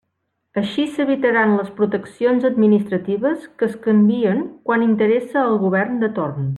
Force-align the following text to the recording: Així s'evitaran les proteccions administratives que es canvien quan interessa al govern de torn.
Així 0.61 0.85
s'evitaran 0.93 1.53
les 1.57 1.69
proteccions 1.81 2.49
administratives 2.51 3.47
que 3.61 3.71
es 3.71 3.79
canvien 3.87 4.45
quan 4.71 4.91
interessa 4.91 5.47
al 5.47 5.65
govern 5.67 6.07
de 6.07 6.15
torn. 6.21 6.47